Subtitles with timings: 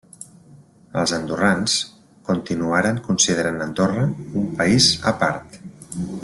[1.01, 1.75] Els andorrans
[2.31, 4.07] continuaren considerant Andorra
[4.45, 5.61] un país a part.